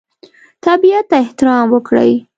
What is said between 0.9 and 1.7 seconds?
ته احترام